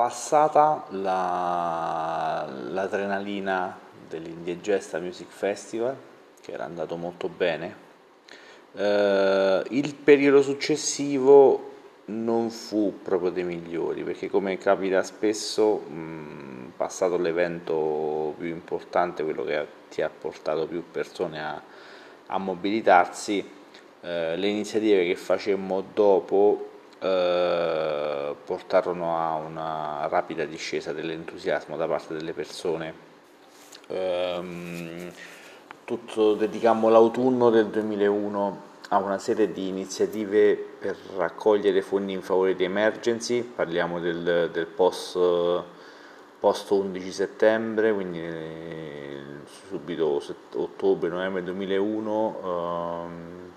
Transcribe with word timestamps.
passata 0.00 0.86
la, 0.92 2.48
l'adrenalina 2.70 3.78
dell'Indiegesta 4.08 4.98
Music 4.98 5.28
Festival, 5.28 5.94
che 6.40 6.52
era 6.52 6.64
andato 6.64 6.96
molto 6.96 7.28
bene. 7.28 7.88
Uh, 8.72 9.62
il 9.68 9.94
periodo 10.02 10.40
successivo 10.40 11.68
non 12.06 12.48
fu 12.48 13.00
proprio 13.02 13.28
dei 13.28 13.44
migliori, 13.44 14.02
perché 14.02 14.30
come 14.30 14.56
capita 14.56 15.02
spesso, 15.02 15.76
mh, 15.76 16.72
passato 16.78 17.18
l'evento 17.18 18.34
più 18.38 18.48
importante, 18.48 19.22
quello 19.22 19.44
che 19.44 19.66
ti 19.90 20.00
ha 20.00 20.08
portato 20.08 20.66
più 20.66 20.82
persone 20.90 21.44
a, 21.44 21.62
a 22.28 22.38
mobilitarsi, 22.38 23.46
eh, 24.00 24.34
le 24.34 24.46
iniziative 24.46 25.04
che 25.04 25.14
facemmo 25.14 25.84
dopo 25.92 26.69
eh, 27.00 28.34
portarono 28.44 29.16
a 29.16 29.34
una 29.34 30.06
rapida 30.08 30.44
discesa 30.44 30.92
dell'entusiasmo 30.92 31.76
da 31.76 31.86
parte 31.86 32.14
delle 32.14 32.32
persone. 32.32 33.08
Ehm, 33.88 35.10
tutto, 35.84 36.34
dedicammo 36.34 36.88
l'autunno 36.88 37.50
del 37.50 37.66
2001 37.66 38.68
a 38.90 38.98
una 38.98 39.18
serie 39.18 39.52
di 39.52 39.68
iniziative 39.68 40.56
per 40.56 40.96
raccogliere 41.16 41.80
fondi 41.80 42.12
in 42.12 42.22
favore 42.22 42.54
di 42.54 42.64
emergency, 42.64 43.42
parliamo 43.42 44.00
del, 44.00 44.50
del 44.52 44.66
post, 44.66 45.18
post 46.38 46.70
11 46.70 47.12
settembre, 47.12 47.92
quindi 47.92 48.20
eh, 48.20 49.20
subito 49.68 50.20
ottobre-novembre 50.54 51.42
2001 51.44 52.40
ehm, 52.44 53.49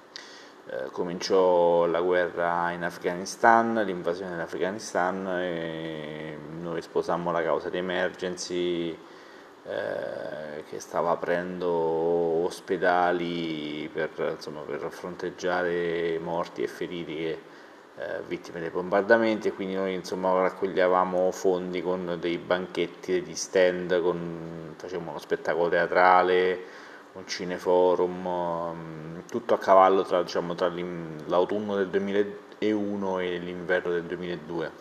eh, 0.69 0.89
cominciò 0.91 1.85
la 1.85 2.01
guerra 2.01 2.71
in 2.71 2.83
Afghanistan, 2.83 3.73
l'invasione 3.85 4.31
dell'Afghanistan 4.31 5.27
e 5.39 6.37
noi 6.61 6.81
sposammo 6.81 7.31
la 7.31 7.43
causa 7.43 7.69
di 7.69 7.77
emergency 7.77 8.97
eh, 9.65 10.63
che 10.69 10.79
stava 10.79 11.11
aprendo 11.11 11.69
ospedali 11.69 13.89
per, 13.91 14.09
insomma, 14.35 14.61
per 14.61 14.87
fronteggiare 14.89 16.19
morti 16.19 16.63
e 16.63 16.67
feriti 16.67 17.15
che, 17.15 17.39
eh, 17.97 18.21
vittime 18.27 18.59
dei 18.59 18.69
bombardamenti. 18.69 19.49
E 19.49 19.53
quindi 19.53 19.75
noi 19.75 19.93
insomma, 19.93 20.31
raccoglievamo 20.41 21.31
fondi 21.31 21.81
con 21.81 22.17
dei 22.19 22.37
banchetti, 22.37 23.13
degli 23.13 23.35
stand, 23.35 24.01
con, 24.01 24.73
facevamo 24.77 25.11
uno 25.11 25.19
spettacolo 25.19 25.69
teatrale, 25.69 26.59
un 27.13 27.27
cineforum, 27.27 28.25
um, 28.25 29.23
tutto 29.29 29.53
a 29.53 29.57
cavallo 29.57 30.03
tra, 30.03 30.23
diciamo, 30.23 30.55
tra 30.55 30.71
l'autunno 31.25 31.75
del 31.75 31.89
2001 31.89 33.19
e 33.19 33.37
l'inverno 33.37 33.91
del 33.91 34.03
2002. 34.03 34.71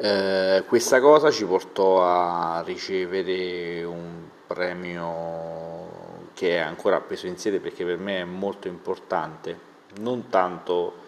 Eh, 0.00 0.64
questa 0.66 1.00
cosa 1.00 1.30
ci 1.30 1.44
portò 1.44 2.04
a 2.04 2.62
ricevere 2.64 3.82
un 3.82 4.28
premio 4.46 6.30
che 6.34 6.56
è 6.56 6.58
ancora 6.58 7.00
peso 7.00 7.26
in 7.26 7.36
sede 7.36 7.58
perché 7.58 7.84
per 7.84 7.98
me 7.98 8.20
è 8.20 8.24
molto 8.24 8.68
importante, 8.68 9.58
non 9.98 10.28
tanto 10.28 11.06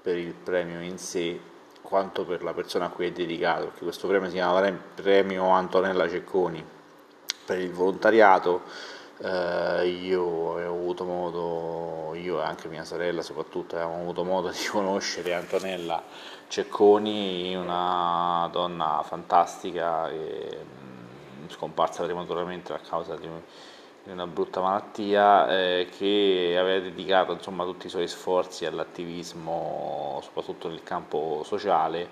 per 0.00 0.16
il 0.16 0.32
premio 0.32 0.80
in 0.80 0.96
sé 0.96 1.38
quanto 1.82 2.24
per 2.24 2.42
la 2.42 2.54
persona 2.54 2.86
a 2.86 2.88
cui 2.88 3.06
è 3.06 3.12
dedicato, 3.12 3.66
perché 3.66 3.82
questo 3.82 4.08
premio 4.08 4.28
si 4.28 4.36
chiama 4.36 4.72
Premio 4.94 5.48
Antonella 5.50 6.08
Cecconi 6.08 6.64
per 7.44 7.58
il 7.58 7.70
volontariato. 7.70 8.62
Eh, 9.24 9.86
io 9.86 10.20
ho 10.22 10.56
avuto 10.58 11.04
modo, 11.04 12.14
io 12.16 12.40
e 12.40 12.44
anche 12.44 12.66
mia 12.66 12.82
sorella 12.84 13.22
soprattutto, 13.22 13.76
abbiamo 13.76 14.00
avuto 14.00 14.24
modo 14.24 14.50
di 14.50 14.64
conoscere 14.66 15.32
Antonella 15.34 16.02
Cecconi, 16.48 17.54
una 17.54 18.48
donna 18.50 19.00
fantastica 19.04 20.10
e 20.10 20.58
mm, 20.58 21.48
scomparsa 21.50 22.02
prematuramente 22.02 22.72
a 22.72 22.78
causa 22.78 23.14
di, 23.14 23.28
una 24.06 24.26
brutta 24.26 24.60
malattia 24.60 25.48
eh, 25.48 25.88
che 25.96 26.56
aveva 26.58 26.82
dedicato 26.82 27.32
insomma, 27.32 27.64
tutti 27.64 27.86
i 27.86 27.90
suoi 27.90 28.08
sforzi 28.08 28.66
all'attivismo 28.66 30.18
soprattutto 30.22 30.68
nel 30.68 30.82
campo 30.82 31.42
sociale 31.44 32.08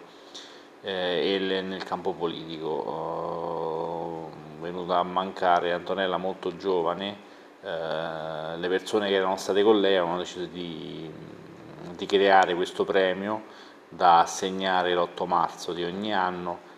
eh, 0.83 1.35
e 1.35 1.61
nel 1.61 1.83
campo 1.83 2.13
politico. 2.13 3.59
Venuta 4.61 4.99
a 4.99 5.03
mancare 5.03 5.73
Antonella 5.73 6.19
molto 6.19 6.57
giovane, 6.57 7.17
eh, 7.63 8.57
le 8.57 8.69
persone 8.69 9.09
che 9.09 9.15
erano 9.15 9.37
state 9.37 9.63
con 9.63 9.81
lei 9.81 9.97
hanno 9.97 10.19
deciso 10.19 10.45
di, 10.45 11.11
di 11.97 12.07
creare 12.07 12.55
questo 12.55 12.85
premio 12.85 13.45
da 13.89 14.21
assegnare 14.21 14.95
l'8 14.95 15.27
marzo 15.27 15.73
di 15.73 15.83
ogni 15.83 16.15
anno 16.15 16.69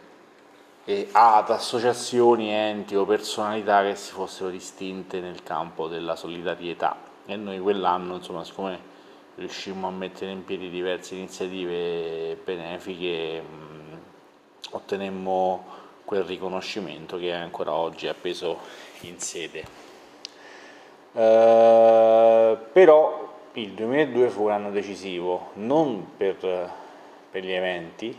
ad 1.13 1.51
associazioni, 1.51 2.51
enti 2.51 2.97
o 2.97 3.05
personalità 3.05 3.83
che 3.83 3.95
si 3.95 4.13
fossero 4.13 4.51
distinte 4.51 5.21
nel 5.21 5.43
campo 5.43 5.87
della 5.87 6.17
solidarietà. 6.17 6.97
E 7.25 7.37
noi 7.37 7.61
quell'anno 7.61 8.17
insomma 8.17 8.43
siccome 8.43 8.91
riuscimmo 9.37 9.87
a 9.87 9.91
mettere 9.91 10.33
in 10.33 10.45
piedi 10.45 10.69
diverse 10.71 11.15
iniziative 11.15 12.37
benefiche 12.45 13.41
mh, 13.41 13.99
ottenemmo 14.71 15.65
quel 16.05 16.25
riconoscimento 16.25 17.19
che 17.19 17.33
ancora 17.33 17.73
oggi 17.73 18.07
è 18.07 18.11
appeso 18.11 18.59
in 19.01 19.19
sede 19.19 19.65
uh, 21.13 22.59
però 22.73 23.31
il 23.55 23.71
2002 23.71 24.29
fu 24.29 24.45
un 24.45 24.51
anno 24.51 24.71
decisivo 24.71 25.51
non 25.55 26.17
per 26.17 26.81
per 27.33 27.43
gli 27.43 27.51
eventi, 27.51 28.17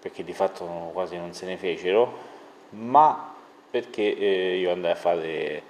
perché 0.00 0.24
di 0.24 0.32
fatto 0.32 0.64
quasi 0.94 1.18
non 1.18 1.34
se 1.34 1.44
ne 1.44 1.58
fecero, 1.58 2.30
ma 2.70 3.34
perché 3.70 4.16
eh, 4.16 4.56
io 4.56 4.72
andai 4.72 4.92
a 4.92 4.94
fare 4.94 5.62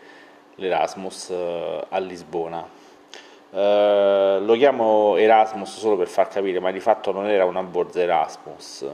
l'Erasmus 0.55 1.31
eh, 1.31 1.85
a 1.89 1.99
Lisbona. 1.99 2.65
Eh, 3.51 4.39
lo 4.41 4.55
chiamo 4.55 5.17
Erasmus 5.17 5.77
solo 5.77 5.97
per 5.97 6.07
far 6.07 6.29
capire, 6.29 6.61
ma 6.61 6.71
di 6.71 6.79
fatto 6.79 7.11
non 7.11 7.27
era 7.27 7.45
una 7.45 7.65
borsa 7.65 8.01
Erasmus, 8.01 8.87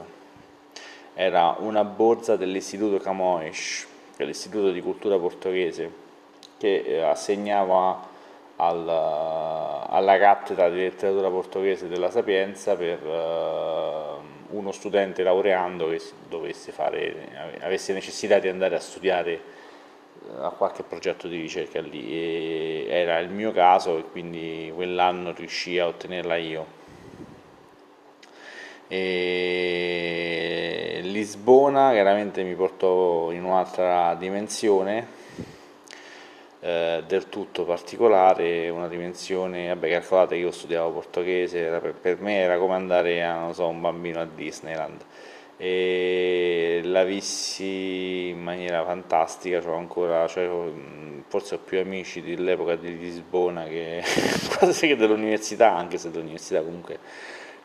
era 1.20 1.56
una 1.58 1.82
borsa 1.82 2.36
dell'Istituto 2.36 2.98
Camões, 2.98 3.88
che 4.16 4.22
è 4.22 4.24
l'istituto 4.24 4.70
di 4.70 4.80
cultura 4.80 5.18
portoghese, 5.18 5.90
che 6.56 6.76
eh, 6.76 7.00
assegnava 7.00 8.06
alla, 8.54 9.84
alla 9.88 10.16
cattedra 10.16 10.70
di 10.70 10.76
letteratura 10.76 11.28
portoghese 11.28 11.88
della 11.88 12.12
Sapienza 12.12 12.76
per 12.76 13.04
uh, 13.04 14.56
uno 14.56 14.70
studente 14.70 15.24
laureando 15.24 15.88
che 15.88 16.00
fare, 16.70 17.56
avesse 17.62 17.92
necessità 17.92 18.38
di 18.38 18.46
andare 18.46 18.76
a 18.76 18.80
studiare 18.80 19.32
eh, 19.32 19.40
a 20.40 20.50
qualche 20.50 20.84
progetto 20.84 21.26
di 21.26 21.40
ricerca 21.40 21.80
lì 21.80 22.12
e 22.12 22.86
era 22.90 23.18
il 23.18 23.30
mio 23.30 23.50
caso 23.50 23.98
e 23.98 24.04
quindi 24.04 24.70
quell'anno 24.72 25.32
riuscii 25.32 25.80
a 25.80 25.88
ottenerla 25.88 26.36
io. 26.36 26.77
E 28.88 30.48
Lisbona 31.02 31.92
chiaramente 31.92 32.42
mi 32.42 32.54
portò 32.54 33.30
in 33.32 33.44
un'altra 33.44 34.14
dimensione 34.14 35.06
eh, 36.60 37.04
del 37.06 37.28
tutto 37.28 37.64
particolare, 37.64 38.68
una 38.68 38.88
dimensione, 38.88 39.68
vabbè 39.68 39.90
calcolate 39.90 40.34
che 40.34 40.40
io 40.40 40.50
studiavo 40.50 40.90
portoghese, 40.90 41.78
per, 41.80 41.94
per, 41.94 42.20
me 42.20 42.38
era 42.40 42.58
come 42.58 42.74
andare 42.74 43.24
a, 43.24 43.52
so, 43.52 43.68
un 43.68 43.80
bambino 43.80 44.20
a 44.20 44.26
Disneyland. 44.26 45.04
E 45.56 46.80
la 46.84 47.04
vissi 47.04 48.28
in 48.28 48.40
maniera 48.40 48.84
fantastica, 48.84 49.60
cioè 49.60 49.76
ancora, 49.76 50.26
cioè, 50.28 50.48
forse 51.28 51.56
ho 51.56 51.58
più 51.58 51.78
amici 51.78 52.22
dell'epoca 52.22 52.76
di 52.76 52.96
Lisbona 52.98 53.64
che 53.64 54.02
quasi 54.56 54.88
che 54.88 54.96
dell'università, 54.96 55.74
anche 55.74 55.98
se 55.98 56.10
dell'università 56.10 56.62
comunque 56.62 56.98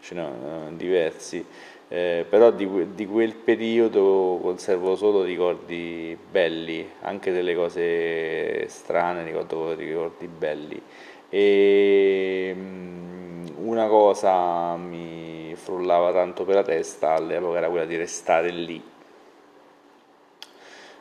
ce 0.04 0.14
ne 0.16 0.22
sono 0.22 0.72
diversi 0.76 1.46
eh, 1.94 2.26
però 2.28 2.50
di, 2.50 2.96
di, 2.96 3.06
quel 3.06 3.36
periodo 3.36 4.40
conservo 4.42 4.96
solo 4.96 5.22
ricordi 5.22 6.18
belli, 6.32 6.90
anche 7.02 7.32
delle 7.32 7.54
cose 7.54 8.68
strane, 8.68 9.24
ricordo 9.24 9.76
ricordi 9.76 10.28
belli. 10.28 10.82
E 11.30 12.52
mm, 12.58 13.46
una 13.58 13.86
cosa 13.88 14.76
mi 14.76 15.54
frullava 15.56 16.12
tanto 16.12 16.46
per 16.46 16.56
la 16.56 16.64
testa 16.64 17.14
all'epoca 17.14 17.60
era 17.60 17.70
quella 17.70 17.86
di 17.86 17.96
restare 17.96 18.50
lì 18.50 18.84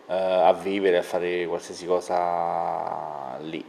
eh, 0.09 0.15
a 0.15 0.53
vivere, 0.53 0.99
a 0.99 1.03
fare 1.03 1.47
qualsiasi 1.47 1.87
cosa 1.87 3.39
lì. 3.41 3.65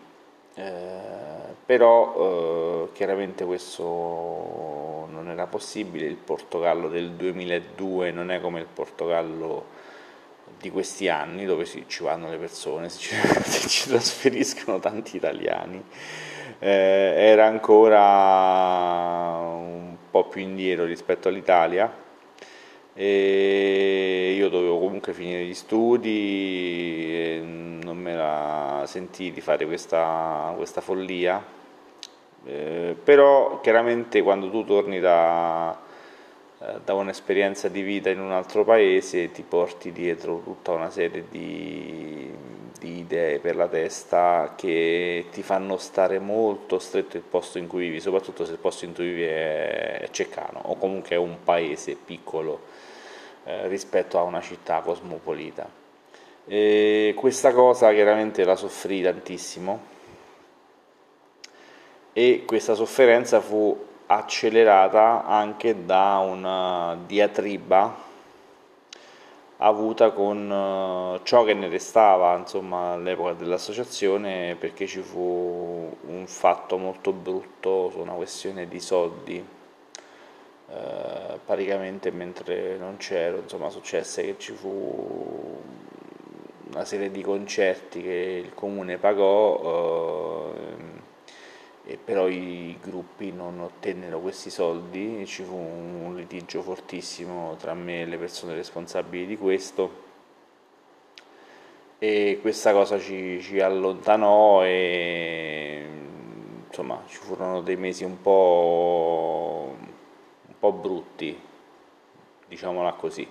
Eh, 0.56 1.54
però 1.66 2.88
eh, 2.90 2.90
chiaramente 2.94 3.46
questo 3.46 4.93
non 5.10 5.30
era 5.30 5.48
possibile, 5.48 6.06
il 6.06 6.16
Portogallo 6.16 6.88
del 6.90 7.12
2002 7.12 8.12
non 8.12 8.32
è 8.32 8.40
come 8.42 8.60
il 8.60 8.68
Portogallo 8.72 9.66
di 10.60 10.70
questi 10.70 11.10
anni 11.10 11.46
dove 11.46 11.66
ci 11.66 12.04
vanno 12.04 12.30
le 12.30 12.38
persone, 12.38 12.90
si 12.92 13.00
ci, 13.00 13.16
ci 13.68 13.90
trasferiscono 13.90 14.80
tanti 14.80 15.18
italiani, 15.18 15.84
eh, 16.60 17.14
era 17.16 17.46
ancora 17.46 18.00
un 19.58 19.96
po' 20.10 20.26
più 20.28 20.42
indietro 20.42 20.86
rispetto 20.86 21.28
all'Italia. 21.28 22.02
E 22.96 24.36
io 24.38 24.50
dovevo 24.50 24.78
comunque 24.78 25.14
finire 25.14 25.44
gli 25.46 25.56
studi 25.56 27.10
e 27.12 27.42
non 27.44 27.98
me 27.98 28.14
la 28.14 28.84
sentii 28.86 29.32
di 29.32 29.42
fare 29.42 29.66
questa, 29.66 30.54
questa 30.56 30.80
follia, 30.80 31.44
eh, 32.46 32.96
però 33.02 33.62
chiaramente 33.62 34.22
quando 34.22 34.50
tu 34.50 34.66
torni 34.66 35.00
da, 35.00 35.80
eh, 36.60 36.80
da 36.84 36.94
un'esperienza 36.94 37.70
di 37.70 37.82
vita 37.82 38.10
in 38.10 38.20
un 38.20 38.32
altro 38.32 38.66
paese 38.66 39.32
ti 39.32 39.44
porti 39.44 39.92
dietro 39.94 40.42
tutta 40.44 40.72
una 40.72 40.90
serie 40.90 41.26
di, 41.30 42.34
di 42.80 43.00
idee 43.00 43.40
per 43.40 43.56
la 43.56 43.68
testa 43.68 44.56
che 44.58 45.28
ti 45.32 45.42
fanno 45.42 45.78
stare 45.78 46.20
molto 46.20 46.80
stretto 46.80 47.16
il 47.16 47.24
posto 47.24 47.60
in 47.60 47.68
cui 47.68 47.86
vivi, 47.86 48.02
soprattutto 48.02 48.44
se 48.44 48.52
il 48.54 48.58
posto 48.58 48.84
in 48.84 48.94
cui 48.94 49.06
vivi 49.06 49.24
è 49.24 50.08
Ceccano 50.12 50.60
o 50.64 50.76
comunque 50.76 51.16
è 51.16 51.20
un 51.20 51.38
paese 51.46 51.96
piccolo 51.96 52.62
eh, 53.46 53.68
rispetto 53.70 54.18
a 54.20 54.24
una 54.24 54.42
città 54.42 54.82
cosmopolita. 54.82 55.82
E 56.46 57.14
questa 57.16 57.54
cosa 57.54 57.94
chiaramente 57.94 58.44
la 58.44 58.58
soffrì 58.58 59.02
tantissimo 59.02 59.92
e 62.14 62.44
questa 62.46 62.76
sofferenza 62.76 63.42
fu 63.42 63.76
accelerata 64.06 65.26
anche 65.26 65.86
da 65.86 66.18
una 66.18 66.98
diatriba 67.06 68.12
avuta 69.58 70.12
con 70.12 70.50
uh, 70.50 71.24
ciò 71.24 71.44
che 71.44 71.54
ne 71.54 71.68
restava 71.68 72.38
insomma, 72.38 72.94
all'epoca 72.94 73.34
dell'associazione 73.34 74.56
perché 74.60 74.88
ci 74.88 75.02
fu 75.02 75.98
un 76.08 76.28
fatto 76.28 76.78
molto 76.78 77.12
brutto 77.12 77.90
su 77.92 78.00
una 78.00 78.14
questione 78.14 78.68
di 78.68 78.80
soldi 78.80 79.46
eh, 80.74 81.40
praticamente 81.46 82.10
mentre 82.10 82.78
non 82.78 82.98
c'ero, 82.98 83.38
insomma 83.38 83.70
successe 83.70 84.24
che 84.24 84.36
ci 84.40 84.54
fu 84.54 85.62
una 86.72 86.84
serie 86.84 87.12
di 87.12 87.22
concerti 87.22 88.02
che 88.02 88.42
il 88.44 88.54
comune 88.56 88.98
pagò, 88.98 90.52
eh, 90.52 91.02
e 91.86 91.98
però 91.98 92.28
i 92.28 92.78
gruppi 92.82 93.32
non 93.32 93.60
ottennero 93.60 94.20
questi 94.20 94.50
soldi, 94.50 95.26
ci 95.26 95.44
fu 95.44 95.56
un 95.56 96.16
litigio 96.16 96.62
fortissimo 96.62 97.56
tra 97.60 97.74
me 97.74 98.02
e 98.02 98.06
le 98.06 98.18
persone 98.18 98.56
responsabili 98.56 99.26
di 99.26 99.38
questo 99.38 100.02
e 102.00 102.40
questa 102.42 102.72
cosa 102.72 103.00
ci, 103.00 103.42
ci 103.42 103.60
allontanò 103.60 104.64
e 104.64 105.88
insomma 106.68 107.02
ci 107.08 107.18
furono 107.18 107.62
dei 107.62 107.76
mesi 107.78 108.04
un 108.04 108.22
po' 108.22 109.76
po' 110.64 110.72
brutti, 110.72 111.38
diciamola 112.48 112.94
così. 112.94 113.28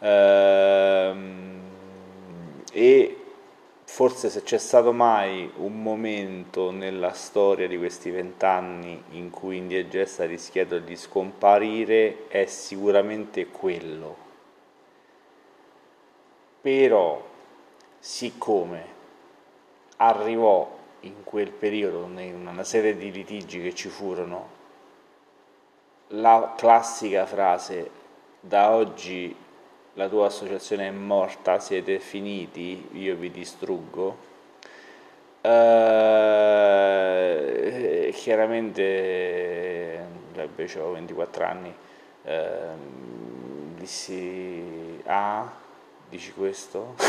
Ehm, 0.00 1.62
e 2.70 3.19
forse 3.92 4.30
se 4.30 4.44
c'è 4.44 4.56
stato 4.56 4.92
mai 4.92 5.50
un 5.56 5.82
momento 5.82 6.70
nella 6.70 7.12
storia 7.12 7.66
di 7.66 7.76
questi 7.76 8.10
vent'anni 8.10 9.02
in 9.10 9.30
cui 9.30 9.56
Indiegesta 9.56 10.22
ha 10.22 10.26
rischiato 10.26 10.78
di 10.78 10.96
scomparire 10.96 12.28
è 12.28 12.46
sicuramente 12.46 13.48
quello. 13.48 14.16
Però, 16.60 17.20
siccome 17.98 18.84
arrivò 19.96 20.78
in 21.00 21.24
quel 21.24 21.50
periodo, 21.50 22.08
in 22.20 22.46
una 22.46 22.64
serie 22.64 22.96
di 22.96 23.10
litigi 23.10 23.60
che 23.60 23.74
ci 23.74 23.88
furono 23.88 24.48
la 26.08 26.54
classica 26.56 27.26
frase 27.26 27.90
da 28.38 28.70
oggi 28.70 29.34
la 30.00 30.08
tua 30.08 30.26
associazione 30.28 30.86
è 30.88 30.90
morta, 30.90 31.58
siete 31.58 31.98
finiti, 31.98 32.88
io 32.92 33.16
vi 33.16 33.30
distruggo, 33.30 34.16
eh, 35.42 36.00
chiaramente, 38.14 40.06
invece 40.34 40.78
avevo 40.78 40.94
24 40.94 41.44
anni, 41.44 41.74
eh, 42.22 42.58
dissi, 43.76 45.02
ah, 45.04 45.52
dici 46.08 46.32
questo? 46.32 46.94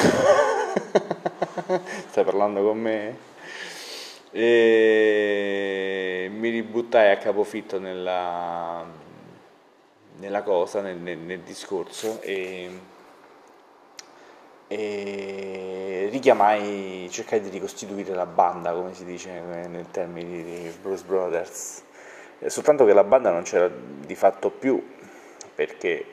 Stai 2.09 2.25
parlando 2.25 2.61
con 2.61 2.77
me? 2.77 3.29
e 4.33 6.29
mi 6.31 6.49
ributtai 6.49 7.11
a 7.11 7.17
capofitto 7.17 7.79
nella, 7.79 8.85
nella 10.21 10.44
cosa, 10.44 10.81
nel, 10.81 10.97
nel, 10.97 11.18
nel 11.18 11.39
discorso 11.39 12.21
e, 12.21 12.69
e, 14.68 16.07
richiamai, 16.12 17.07
cercai 17.09 17.41
di 17.41 17.50
ricostituire 17.50 18.13
la 18.13 18.27
banda, 18.27 18.71
come 18.71 18.94
si 18.94 19.03
dice 19.03 19.31
nel 19.41 19.88
termine 19.89 20.44
di 20.44 20.73
Bruce 20.79 21.03
Brothers, 21.03 21.83
soltanto 22.45 22.85
che 22.85 22.94
la 22.94 23.03
banda 23.03 23.31
non 23.31 23.41
c'era 23.41 23.68
di 23.69 24.15
fatto 24.15 24.51
più 24.51 24.81
perché 25.56 25.89
eh, 25.89 26.06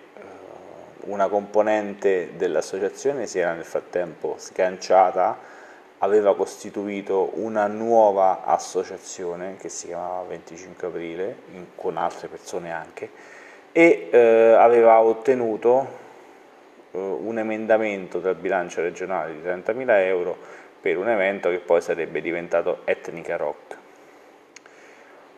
una 1.00 1.28
componente 1.28 2.32
dell'associazione 2.36 3.26
si 3.26 3.38
era 3.38 3.52
nel 3.52 3.64
frattempo 3.64 4.36
sganciata 4.38 5.56
aveva 5.98 6.34
costituito 6.34 7.30
una 7.34 7.66
nuova 7.66 8.44
associazione 8.44 9.56
che 9.56 9.68
si 9.68 9.88
chiamava 9.88 10.22
25 10.22 10.86
aprile, 10.86 11.36
in, 11.52 11.66
con 11.74 11.96
altre 11.96 12.28
persone 12.28 12.72
anche, 12.72 13.10
e 13.72 14.08
eh, 14.10 14.52
aveva 14.58 15.00
ottenuto 15.00 15.86
eh, 16.92 16.98
un 16.98 17.38
emendamento 17.38 18.18
dal 18.18 18.34
bilancio 18.34 18.82
regionale 18.82 19.34
di 19.34 19.40
30.000 19.40 19.84
euro 20.04 20.36
per 20.80 20.96
un 20.96 21.08
evento 21.08 21.50
che 21.50 21.58
poi 21.58 21.80
sarebbe 21.80 22.20
diventato 22.20 22.82
Etnica 22.84 23.36
Rock. 23.36 23.76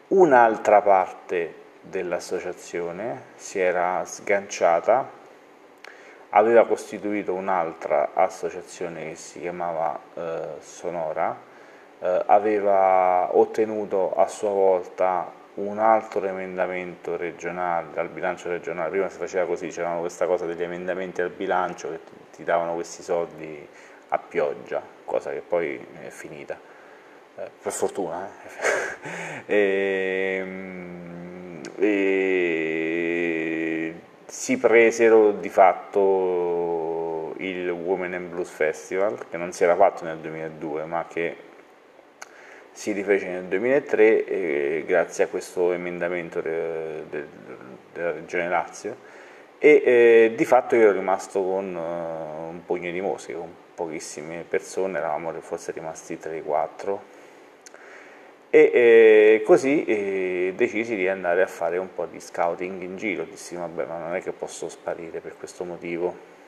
Un'altra 0.08 0.80
parte 0.82 1.54
dell'associazione 1.80 3.22
si 3.36 3.58
era 3.58 4.04
sganciata 4.04 5.18
aveva 6.30 6.66
costituito 6.66 7.34
un'altra 7.34 8.10
associazione 8.14 9.10
che 9.10 9.14
si 9.16 9.40
chiamava 9.40 9.98
eh, 10.14 10.40
Sonora, 10.60 11.36
eh, 11.98 12.22
aveva 12.26 13.36
ottenuto 13.36 14.14
a 14.14 14.26
sua 14.28 14.50
volta 14.50 15.32
un 15.54 15.78
altro 15.78 16.24
emendamento 16.26 17.16
regionale 17.16 17.88
dal 17.92 18.08
bilancio 18.08 18.48
regionale, 18.48 18.90
prima 18.90 19.08
si 19.08 19.18
faceva 19.18 19.46
così, 19.46 19.68
c'erano 19.68 20.00
questa 20.00 20.26
cosa 20.26 20.46
degli 20.46 20.62
emendamenti 20.62 21.20
al 21.20 21.30
bilancio 21.30 21.90
che 21.90 21.98
ti 22.32 22.44
davano 22.44 22.74
questi 22.74 23.02
soldi 23.02 23.66
a 24.08 24.18
pioggia, 24.18 24.82
cosa 25.04 25.30
che 25.30 25.42
poi 25.46 25.84
è 26.02 26.08
finita, 26.08 26.58
eh, 27.36 27.50
per 27.60 27.72
fortuna. 27.72 28.28
Eh. 29.46 29.54
e, 29.54 30.36
ehm, 30.38 31.60
e 31.76 33.94
si 34.26 34.58
presero 34.58 35.32
di 35.32 35.48
fatto 35.48 37.34
il 37.38 37.70
Women 37.70 38.14
and 38.14 38.28
Blues 38.28 38.50
Festival, 38.50 39.28
che 39.28 39.36
non 39.36 39.52
si 39.52 39.64
era 39.64 39.76
fatto 39.76 40.04
nel 40.04 40.18
2002, 40.18 40.84
ma 40.84 41.06
che 41.08 41.36
si 42.80 42.92
rifece 42.92 43.26
nel 43.26 43.44
2003 43.44 44.24
eh, 44.24 44.84
grazie 44.86 45.24
a 45.24 45.26
questo 45.26 45.70
emendamento 45.72 46.40
de, 46.40 47.04
de, 47.10 47.26
della 47.92 48.12
Regione 48.12 48.48
Lazio. 48.48 48.96
E 49.58 49.82
eh, 49.84 50.32
di 50.34 50.44
fatto 50.46 50.76
io 50.76 50.84
ero 50.84 50.92
rimasto 50.92 51.42
con 51.42 51.74
uh, 51.74 52.48
un 52.48 52.62
pugno 52.64 52.90
di 52.90 53.02
mosche, 53.02 53.34
con 53.34 53.54
pochissime 53.74 54.46
persone, 54.48 54.96
eravamo 54.96 55.30
forse 55.42 55.72
rimasti 55.72 56.18
3-4 56.18 56.98
e 58.48 58.70
eh, 58.72 59.42
così 59.44 59.84
eh, 59.84 60.54
decisi 60.56 60.96
di 60.96 61.06
andare 61.06 61.42
a 61.42 61.46
fare 61.46 61.76
un 61.76 61.92
po' 61.92 62.06
di 62.06 62.18
scouting 62.18 62.80
in 62.80 62.96
giro, 62.96 63.24
dissi 63.24 63.56
vabbè 63.56 63.84
ma 63.84 63.98
non 63.98 64.14
è 64.14 64.22
che 64.22 64.32
posso 64.32 64.70
sparire 64.70 65.20
per 65.20 65.36
questo 65.36 65.64
motivo. 65.64 66.39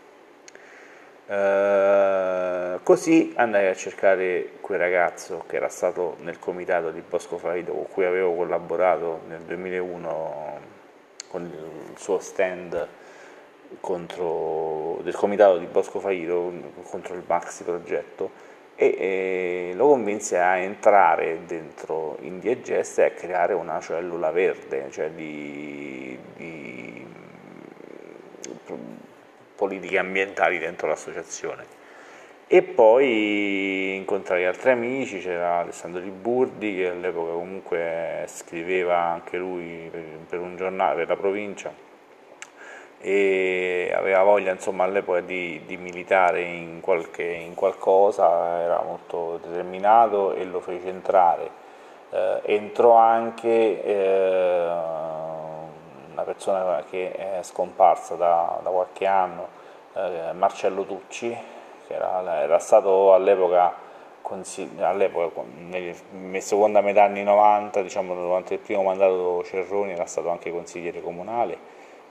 Eh, 1.27 2.79
così 2.83 3.33
andai 3.37 3.69
a 3.69 3.75
cercare 3.75 4.55
quel 4.61 4.79
ragazzo 4.79 5.45
che 5.47 5.57
era 5.57 5.69
stato 5.69 6.17
nel 6.21 6.39
comitato 6.39 6.91
di 6.91 7.01
Bosco 7.01 7.39
Faido 7.39 7.73
con 7.73 7.87
cui 7.89 8.05
avevo 8.05 8.35
collaborato 8.35 9.21
nel 9.29 9.41
2001 9.43 10.61
con 11.29 11.43
il 11.43 11.97
suo 11.97 12.19
stand 12.19 12.89
contro, 13.81 14.99
del 15.03 15.15
comitato 15.15 15.59
di 15.59 15.67
Bosco 15.67 16.01
Faido 16.01 16.53
contro 16.83 17.15
il 17.15 17.23
Maxi 17.27 17.63
progetto 17.63 18.31
e 18.75 18.97
eh, 18.99 19.73
lo 19.75 19.89
convinse 19.89 20.39
a 20.39 20.57
entrare 20.57 21.41
dentro 21.47 22.17
Indiegest 22.21 22.99
e 22.99 23.05
a 23.05 23.11
creare 23.11 23.55
una 23.55 23.81
cellula 23.81 24.31
verde, 24.31 24.91
cioè 24.91 25.11
di, 25.11 26.19
di 26.37 27.07
politiche 29.63 29.99
ambientali 29.99 30.59
dentro 30.59 30.89
l'associazione. 30.89 31.81
E 32.49 32.63
poi 32.63 33.95
incontrai 33.97 34.45
altri 34.45 34.73
amici, 34.73 35.21
c'era 35.21 35.61
Alessandro 35.61 36.01
Di 36.01 36.11
Burdi 36.11 36.75
che 36.77 36.89
all'epoca 36.89 37.33
comunque 37.33 38.25
scriveva 38.27 38.99
anche 38.99 39.39
lui 39.39 39.91
per, 40.29 40.41
un 40.41 40.57
giornale, 40.57 40.97
per 40.97 41.09
la 41.09 41.17
provincia, 41.17 41.73
e 42.99 43.91
aveva 43.97 44.23
voglia 44.23 44.53
insomma 44.53 44.85
all'epoca 44.85 45.21
di, 45.21 45.63
di 45.65 45.77
militare 45.77 46.43
in, 46.43 46.81
qualche, 46.81 47.23
in, 47.23 47.55
qualcosa, 47.55 48.61
era 48.61 48.83
molto 48.83 49.41
determinato 49.43 50.35
e 50.35 50.45
lo 50.45 50.61
fece 50.61 50.89
entrare. 50.89 51.49
Eh, 52.11 52.41
entrò 52.45 52.97
anche 52.97 53.83
eh, 53.83 54.69
una 56.13 56.23
persona 56.23 56.85
che 56.89 57.13
è 57.13 57.43
scomparsa 57.43 58.15
da, 58.15 58.61
da 58.63 58.71
qualche 58.71 59.07
anno, 59.07 59.49
eh, 59.95 60.33
Marcello 60.35 60.85
Tucci, 60.85 61.37
che 61.87 61.95
era, 61.95 62.41
era 62.41 62.59
stato 62.59 63.15
all'epoca 63.15 63.91
all'epoca, 64.79 65.43
nella 65.59 66.41
seconda 66.41 66.81
metà 66.81 67.03
anni 67.05 67.23
90, 67.23 67.83
diciamo 67.83 68.15
durante 68.15 68.55
il 68.55 68.61
primo 68.61 68.83
mandato 68.83 69.43
Cerroni, 69.45 69.93
era 69.93 70.07
stato 70.07 70.31
anche 70.31 70.51
consigliere 70.51 71.03
comunale, 71.03 71.59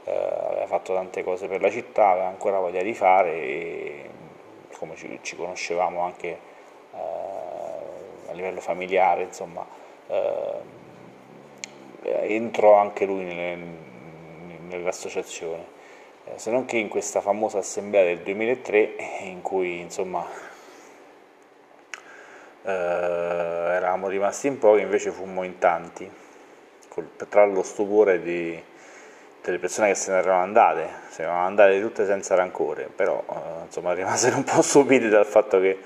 eh, 0.03 0.11
aveva 0.11 0.67
fatto 0.67 0.93
tante 0.93 1.23
cose 1.23 1.47
per 1.47 1.61
la 1.61 1.71
città, 1.71 2.09
aveva 2.09 2.27
ancora 2.27 2.59
voglia 2.59 2.83
di 2.83 2.93
fare 2.93 3.31
e 3.31 4.09
come 4.77 4.95
ci, 4.95 5.19
ci 5.21 5.35
conoscevamo 5.35 6.01
anche 6.01 6.27
eh, 6.93 8.29
a 8.29 8.33
livello 8.33 8.59
familiare, 8.59 9.23
insomma, 9.23 9.65
eh, 10.07 10.79
entrò 12.03 12.75
anche 12.75 13.05
lui 13.05 13.23
nelle, 13.23 13.89
nell'associazione. 14.77 15.79
Eh, 16.25 16.37
se 16.37 16.51
non 16.51 16.65
che 16.65 16.77
in 16.77 16.87
questa 16.87 17.21
famosa 17.21 17.59
assemblea 17.59 18.03
del 18.03 18.19
2003 18.19 18.95
in 19.21 19.41
cui 19.41 19.79
insomma 19.79 20.25
eh, 22.63 22.71
eravamo 22.71 24.07
rimasti 24.07 24.47
in 24.47 24.59
pochi, 24.59 24.81
invece 24.81 25.11
fummo 25.11 25.43
in 25.43 25.57
tanti, 25.57 26.09
col, 26.87 27.09
tra 27.29 27.45
lo 27.45 27.63
stupore 27.63 28.21
di, 28.21 28.61
delle 29.41 29.59
persone 29.59 29.89
che 29.89 29.95
se 29.95 30.11
ne 30.11 30.17
erano 30.17 30.43
andate, 30.43 30.87
se 31.09 31.23
ne 31.23 31.27
erano 31.27 31.45
andate 31.45 31.81
tutte 31.81 32.05
senza 32.05 32.35
rancore, 32.35 32.89
però 32.95 33.23
eh, 33.29 33.65
insomma 33.65 33.93
rimasero 33.93 34.37
un 34.37 34.43
po' 34.43 34.61
stupiti 34.61 35.09
dal 35.09 35.25
fatto 35.25 35.59
che 35.59 35.79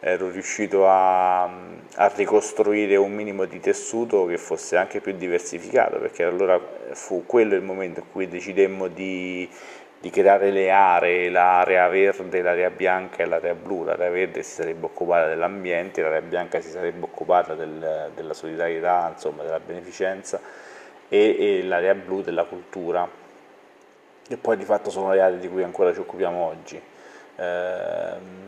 ero 0.00 0.30
riuscito 0.30 0.88
a, 0.88 1.44
a, 1.44 2.12
ricostruire 2.14 2.96
un 2.96 3.12
minimo 3.12 3.44
di 3.46 3.60
tessuto 3.60 4.26
che 4.26 4.36
fosse 4.36 4.76
anche 4.76 5.00
più 5.00 5.12
diversificato, 5.12 5.98
perché 5.98 6.24
allora 6.24 6.60
fu 6.92 7.24
quello 7.26 7.54
il 7.54 7.62
momento 7.62 8.00
in 8.00 8.06
cui 8.12 8.28
decidemmo 8.28 8.88
di, 8.88 9.48
di 9.98 10.10
creare 10.10 10.50
le 10.50 10.70
aree, 10.70 11.30
l'area 11.30 11.88
verde, 11.88 12.42
l'area 12.42 12.70
bianca 12.70 13.22
e 13.22 13.26
l'area 13.26 13.54
blu, 13.54 13.84
l'area 13.84 14.10
verde 14.10 14.42
si 14.42 14.52
sarebbe 14.52 14.84
occupata 14.84 15.28
dell'ambiente, 15.28 16.02
l'area 16.02 16.20
bianca 16.20 16.60
si 16.60 16.68
sarebbe 16.68 17.04
occupata 17.04 17.54
del, 17.54 18.10
della 18.14 18.34
solidarietà, 18.34 19.10
insomma 19.12 19.42
della 19.44 19.60
beneficenza 19.60 20.40
e, 21.08 21.36
e 21.38 21.62
l'area 21.62 21.94
blu 21.94 22.20
della 22.20 22.44
cultura, 22.44 23.08
che 24.28 24.36
poi 24.36 24.56
di 24.56 24.64
fatto 24.64 24.90
sono 24.90 25.12
le 25.12 25.20
aree 25.20 25.38
di 25.38 25.48
cui 25.48 25.62
ancora 25.62 25.92
ci 25.92 26.00
occupiamo 26.00 26.44
oggi. 26.44 26.80
Eh, 27.36 28.44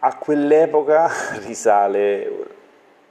a 0.00 0.16
quell'epoca 0.16 1.10
risale 1.44 2.56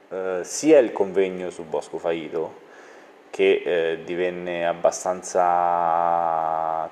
eh, 0.08 0.40
sia 0.42 0.78
il 0.78 0.92
convegno 0.92 1.50
sul 1.50 1.66
Bosco 1.66 1.98
Faito, 1.98 2.66
che 3.30 3.62
eh, 3.64 4.00
divenne 4.04 4.66
abbastanza 4.66 5.46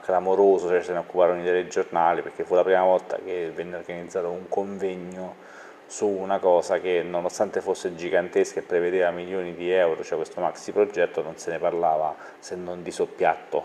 clamoroso, 0.03 0.69
cioè 0.69 0.83
se 0.83 0.93
ne 0.93 0.99
occuparono 0.99 1.41
i 1.41 1.45
telegiornali, 1.45 2.23
perché 2.23 2.45
fu 2.45 2.55
la 2.55 2.62
prima 2.62 2.83
volta 2.83 3.19
che 3.25 3.50
venne 3.55 3.76
organizzato 3.76 4.29
un 4.29 4.49
convegno 4.49 5.46
su 5.87 6.07
una 6.07 6.38
cosa 6.38 6.81
che 6.81 7.02
nonostante 7.02 7.61
fosse 7.61 7.95
gigantesca 7.95 8.59
e 8.59 8.62
prevedeva 8.62 9.11
milioni 9.11 9.55
di 9.55 9.71
euro, 9.71 10.02
cioè 10.02 10.16
questo 10.16 10.40
maxi 10.40 10.73
progetto, 10.73 11.23
non 11.23 11.37
se 11.37 11.52
ne 11.52 11.59
parlava 11.59 12.14
se 12.38 12.57
non 12.57 12.83
di 12.83 12.90
soppiatto 12.90 13.62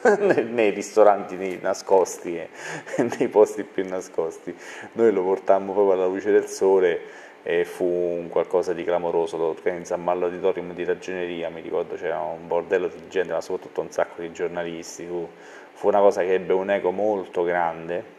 nei 0.48 0.70
ristoranti 0.70 1.58
nascosti 1.60 2.36
e 2.36 2.48
nei 3.18 3.28
posti 3.28 3.64
più 3.64 3.86
nascosti. 3.86 4.56
Noi 4.92 5.12
lo 5.12 5.22
portammo 5.22 5.72
proprio 5.72 5.94
alla 5.94 6.06
luce 6.06 6.30
del 6.30 6.46
sole 6.46 7.28
e 7.42 7.64
fu 7.64 7.84
un 7.84 8.28
qualcosa 8.28 8.72
di 8.72 8.84
clamoroso, 8.84 9.36
lo 9.36 9.48
organizzammo 9.48 10.10
all'auditorium 10.10 10.72
di 10.72 10.84
ragioneria, 10.84 11.48
mi 11.50 11.60
ricordo 11.60 11.94
c'era 11.94 12.20
un 12.20 12.46
bordello 12.46 12.88
di 12.88 13.08
gente, 13.08 13.32
ma 13.32 13.40
soprattutto 13.40 13.80
un 13.80 13.90
sacco 13.90 14.20
di 14.22 14.32
giornalisti, 14.32 15.06
fu, 15.06 15.28
fu 15.72 15.88
una 15.88 16.00
cosa 16.00 16.22
che 16.22 16.34
ebbe 16.34 16.52
un 16.54 16.70
eco 16.70 16.90
molto 16.90 17.42
grande. 17.42 18.18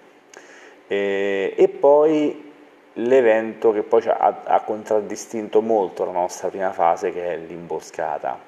E, 0.88 1.54
e 1.56 1.68
poi 1.70 2.51
l'evento 2.94 3.72
che 3.72 3.84
poi 3.84 4.06
ha, 4.08 4.42
ha, 4.44 4.62
contraddistinto 4.62 5.62
molto 5.62 6.06
la 6.06 6.12
nostra 6.12 6.50
prima 6.50 6.72
fase 6.72 7.12
che 7.12 7.34
è 7.34 7.38
l'imboscata. 7.38 8.40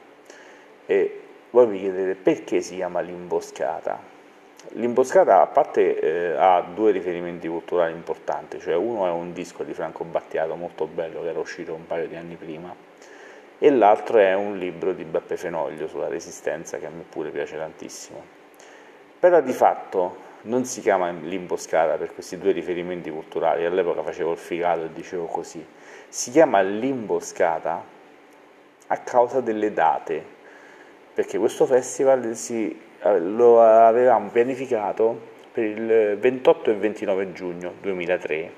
E 0.86 1.22
voi 1.52 1.68
vi 1.68 1.80
chiedete 1.80 2.16
perché 2.16 2.62
si 2.62 2.76
chiama 2.76 3.00
l'imboscata? 3.00 4.12
L'imboscata 4.74 5.42
a 5.42 5.48
parte 5.48 6.00
eh, 6.00 6.36
ha 6.38 6.62
due 6.62 6.92
riferimenti 6.92 7.48
culturali 7.48 7.92
importanti 7.92 8.60
cioè 8.60 8.76
uno 8.76 9.06
è 9.06 9.10
un 9.10 9.34
disco 9.34 9.64
di 9.64 9.74
Franco 9.74 10.06
Battiato 10.06 10.56
molto 10.56 10.88
bello 10.88 11.22
che 11.22 11.28
era 11.28 11.40
uscito 11.40 11.74
un 11.74 11.86
paio 11.86 12.08
di 12.08 12.16
anni 12.16 12.36
prima 12.36 12.74
e 13.60 13.70
l'altro 13.70 14.18
è 14.20 14.34
un 14.34 14.58
libro 14.58 14.94
di 14.94 15.04
Beppe 15.04 15.38
Fenoglio 15.38 15.88
sulla 15.88 16.08
resistenza 16.08 16.78
che 16.78 16.86
a 16.86 16.90
me 16.90 17.04
pure 17.08 17.30
piace 17.30 17.58
tantissimo. 17.58 18.22
Però 19.20 19.40
di 19.40 19.54
fatto 19.54 20.18
non 20.44 20.66
si 20.66 20.82
chiama 20.82 21.10
l'imboscata 21.12 21.96
per 21.98 22.14
questi 22.14 22.38
due 22.38 22.52
riferimenti 22.52 23.10
culturali, 23.10 23.66
all'epoca 23.66 24.02
facevo 24.02 24.32
il 24.32 24.38
figato 24.38 24.86
e 24.86 24.94
dicevo 24.94 25.26
così, 25.26 25.66
si 26.08 26.32
chiama 26.32 26.62
l'imboscata 26.62 27.84
a 28.88 28.98
causa 29.00 29.42
delle 29.42 29.72
date, 29.72 30.24
perché 31.14 31.38
questo 31.38 31.66
festival 31.66 32.36
si, 32.36 32.78
eh, 33.02 33.20
lo 33.20 33.62
avevamo 33.62 34.30
pianificato 34.30 35.32
per 35.52 35.64
il 35.64 36.18
28 36.18 36.72
e 36.72 36.74
29 36.74 37.32
giugno 37.32 37.74
2003, 37.80 38.52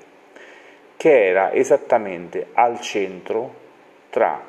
che 0.96 1.26
era 1.26 1.52
esattamente 1.52 2.48
al 2.54 2.80
centro 2.80 3.64
tra 4.10 4.42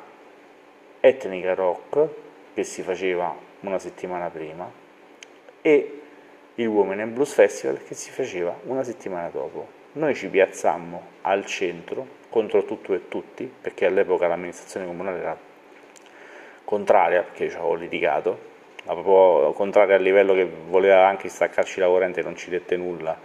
Etnica 1.00 1.54
Rock, 1.54 2.08
che 2.54 2.64
si 2.64 2.82
faceva 2.82 3.34
una 3.60 3.78
settimana 3.78 4.28
prima, 4.30 4.68
e 5.60 5.97
il 6.60 6.66
Women 6.66 7.00
and 7.00 7.12
Blues 7.12 7.34
Festival 7.34 7.80
che 7.84 7.94
si 7.94 8.10
faceva 8.10 8.58
una 8.64 8.82
settimana 8.82 9.28
dopo. 9.28 9.76
Noi 9.92 10.14
ci 10.16 10.28
piazzammo 10.28 11.02
al 11.22 11.46
centro 11.46 12.16
contro 12.28 12.64
tutto 12.64 12.94
e 12.94 13.06
tutti, 13.08 13.50
perché 13.60 13.86
all'epoca 13.86 14.26
l'amministrazione 14.26 14.84
comunale 14.86 15.18
era 15.20 15.38
contraria, 16.64 17.22
perché 17.22 17.48
ci 17.48 17.56
avevo 17.56 17.74
litigato, 17.74 18.38
ma 18.84 18.92
proprio 18.94 19.52
contraria 19.52 19.94
a 19.94 19.98
livello 19.98 20.34
che 20.34 20.48
voleva 20.68 21.06
anche 21.06 21.28
staccarci 21.28 21.78
la 21.78 21.86
corrente 21.86 22.22
non 22.22 22.36
ci 22.36 22.50
dette 22.50 22.76
nulla, 22.76 23.16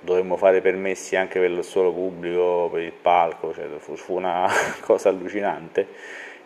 dovemmo 0.00 0.36
fare 0.36 0.60
permessi 0.60 1.14
anche 1.14 1.38
per 1.38 1.50
il 1.50 1.62
suolo 1.62 1.92
pubblico, 1.92 2.70
per 2.72 2.82
il 2.82 2.92
palco, 2.92 3.54
cioè 3.54 3.68
fu 3.78 4.16
una 4.16 4.48
cosa 4.82 5.10
allucinante. 5.10 5.86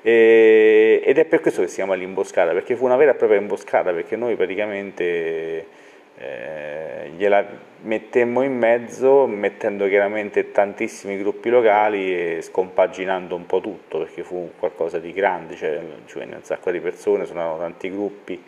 E, 0.03 1.01
ed 1.03 1.17
è 1.17 1.25
per 1.25 1.41
questo 1.41 1.63
che 1.63 1.69
si 1.69 1.77
chiama 1.77 1.95
l'imboscata, 1.95 2.53
perché 2.53 2.77
fu 2.77 2.85
una 2.85 2.97
vera 2.97 3.13
e 3.13 3.15
propria 3.15 3.41
imboscata, 3.41 3.95
perché 3.95 4.17
noi 4.17 4.37
praticamente 4.37 5.83
eh, 6.17 7.11
gliela 7.17 7.45
mettemmo 7.83 8.43
in 8.43 8.57
mezzo 8.57 9.27
mettendo 9.27 9.87
chiaramente 9.89 10.53
tantissimi 10.53 11.19
gruppi 11.19 11.51
locali 11.51 12.37
e 12.37 12.43
scompaginando 12.43 13.35
un 13.35 13.47
po' 13.47 13.61
tutto 13.61 13.99
perché 13.99 14.23
fu 14.23 14.53
qualcosa 14.59 14.99
di 14.99 15.13
grande, 15.13 15.55
cioè 15.57 15.81
ci 16.07 16.19
venne 16.19 16.37
un 16.37 16.45
sacco 16.45 16.71
di 16.71 16.81
persone, 16.81 17.27
suonavano 17.27 17.59
tanti 17.59 17.91
gruppi 17.91 18.43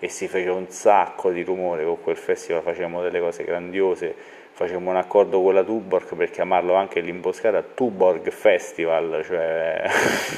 e 0.00 0.08
si 0.08 0.28
fece 0.28 0.48
un 0.50 0.68
sacco 0.70 1.30
di 1.30 1.42
rumore 1.42 1.84
con 1.84 2.00
quel 2.00 2.16
festival, 2.16 2.62
facevamo 2.62 3.02
delle 3.02 3.20
cose 3.20 3.44
grandiose, 3.44 4.14
facevamo 4.52 4.90
un 4.90 4.96
accordo 4.96 5.42
con 5.42 5.54
la 5.54 5.64
Tuborg 5.64 6.14
per 6.14 6.30
chiamarlo 6.30 6.74
anche 6.74 7.00
l'imboscata 7.00 7.62
Tuborg 7.62 8.30
Festival, 8.30 9.22
cioè 9.24 9.82